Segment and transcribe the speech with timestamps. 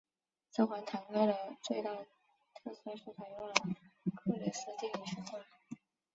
[0.51, 3.53] 这款坦克的最大特色是采用了
[4.15, 5.39] 克里斯蒂悬吊。